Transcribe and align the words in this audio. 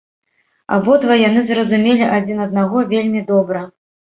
Абодва 0.77 1.17
яны 1.29 1.43
зразумелі 1.49 2.09
адзін 2.17 2.43
аднаго 2.49 2.77
вельмі 2.95 3.21
добра. 3.33 3.65